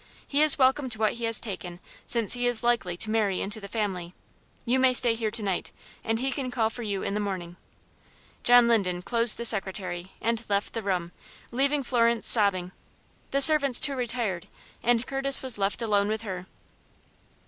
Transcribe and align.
He 0.25 0.41
is 0.41 0.57
welcome 0.57 0.89
to 0.89 0.97
what 0.97 1.13
he 1.13 1.25
has 1.25 1.39
taken, 1.39 1.79
since 2.07 2.33
he 2.33 2.47
is 2.47 2.63
likely 2.63 2.97
to 2.97 3.09
marry 3.11 3.39
into 3.39 3.61
the 3.61 3.67
family. 3.67 4.15
You 4.65 4.79
may 4.79 4.95
stay 4.95 5.13
here 5.13 5.29
to 5.29 5.43
night, 5.43 5.71
and 6.03 6.17
he 6.19 6.31
can 6.31 6.49
call 6.49 6.71
for 6.71 6.81
you 6.81 7.03
in 7.03 7.13
the 7.13 7.19
morning." 7.19 7.55
John 8.41 8.67
Linden 8.67 9.03
closed 9.03 9.37
the 9.37 9.45
secretary, 9.45 10.13
and 10.19 10.43
left 10.49 10.73
the 10.73 10.81
room, 10.81 11.11
leaving 11.51 11.83
Florence 11.83 12.25
sobbing. 12.27 12.71
The 13.29 13.41
servants, 13.41 13.79
too, 13.79 13.95
retired, 13.95 14.47
and 14.81 15.05
Curtis 15.05 15.43
was 15.43 15.59
left 15.59 15.83
alone 15.83 16.07
with 16.07 16.23
her. 16.23 16.47